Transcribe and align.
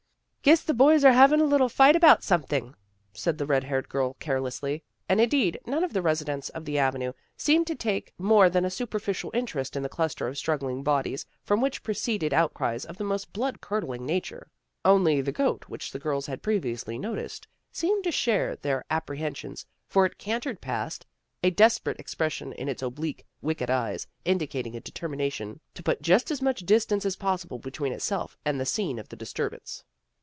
"Guess 0.51 0.63
the 0.63 0.73
boys 0.73 1.05
are 1.05 1.11
havin' 1.11 1.39
a 1.39 1.43
little 1.43 1.69
fight 1.69 1.95
about 1.95 2.23
something," 2.23 2.73
said 3.13 3.37
the 3.37 3.45
red 3.45 3.63
haired 3.65 3.87
girl 3.87 4.15
carelessly, 4.19 4.81
and 5.07 5.21
indeed 5.21 5.59
none 5.67 5.83
of 5.83 5.93
the 5.93 6.01
residents 6.01 6.49
of 6.49 6.65
the 6.65 6.79
avenue 6.79 7.13
seemed 7.37 7.67
to 7.67 7.75
take 7.75 8.11
more 8.17 8.49
than 8.49 8.65
a 8.65 8.69
superficial 8.71 9.29
interest 9.35 9.75
in 9.75 9.83
the 9.83 9.87
cluster 9.87 10.27
of 10.27 10.35
struggling 10.39 10.81
bodies, 10.81 11.27
from 11.43 11.61
which 11.61 11.83
proceeded 11.83 12.33
outcries 12.33 12.85
of 12.85 12.97
the 12.97 13.03
most 13.03 13.31
blood 13.33 13.61
curdling 13.61 14.03
nature. 14.03 14.49
Only 14.83 15.21
the 15.21 15.31
goat 15.31 15.65
which 15.67 15.91
the 15.91 15.99
girls 15.99 16.25
had 16.25 16.41
pre 16.41 16.59
viously 16.59 16.99
noticed, 16.99 17.47
seemed 17.71 18.03
to 18.05 18.11
share 18.11 18.55
their 18.55 18.83
apprehen 18.89 19.27
AT 19.27 19.37
HOME 19.37 19.51
WITH 19.51 19.65
THE 19.89 19.93
DUNNS 19.93 20.25
129 20.25 20.55
sions, 20.57 20.57
for 20.57 20.57
it 20.57 20.57
cantered 20.57 20.59
past, 20.59 21.05
a 21.43 21.51
desperate 21.51 21.99
expres 21.99 22.33
sion 22.33 22.53
in 22.53 22.67
its 22.67 22.81
oblique, 22.81 23.27
wicked 23.43 23.69
eyes, 23.69 24.07
indicating 24.25 24.75
a 24.75 24.79
determination 24.79 25.59
to 25.75 25.83
put 25.83 26.09
as 26.09 26.41
much 26.41 26.61
distance 26.61 27.05
as 27.05 27.15
pos 27.15 27.45
sible 27.45 27.61
between 27.61 27.93
itself 27.93 28.35
and 28.43 28.59
the 28.59 28.65
scene 28.65 28.97
of 28.97 29.09
the 29.09 29.15
dis 29.15 29.33
turbance. 29.33 29.83